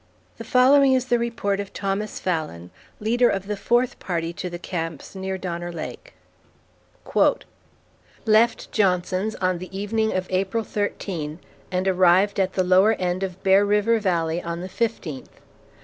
The 0.39 0.43
following 0.43 0.93
is 0.93 1.05
the 1.05 1.19
report 1.19 1.59
of 1.59 1.73
Thomas 1.73 2.19
Fallon, 2.19 2.71
leader 2.99 3.29
of 3.29 3.45
the 3.45 3.55
fourth 3.55 3.99
party 3.99 4.33
to 4.33 4.49
the 4.49 4.57
camps 4.57 5.13
near 5.13 5.37
Donner 5.37 5.71
Lake: 5.71 6.15
Left 8.25 8.71
Johnson's 8.71 9.35
on 9.35 9.59
the 9.59 9.69
evening 9.77 10.11
of 10.11 10.25
April 10.31 10.63
13, 10.63 11.37
and 11.71 11.87
arrived 11.87 12.39
at 12.39 12.53
the 12.53 12.63
lower 12.63 12.93
end 12.93 13.21
of 13.21 13.43
Bear 13.43 13.63
River 13.63 13.99
Valley 13.99 14.41
on 14.41 14.61
the 14.61 14.69
fifteenth. 14.69 15.39